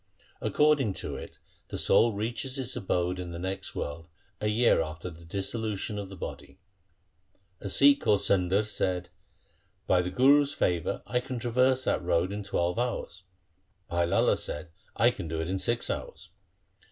[0.41, 4.07] According to it the soul reaches its abode in the next world
[4.39, 6.57] a year after the dissolu tion of the body.
[7.59, 9.09] A Sikh called Sundar said,'
[9.85, 13.25] By the Guru's favour I can traverse that road in twelve hours.'
[13.91, 16.31] Bhai Lala said,' I can do it in six hours.'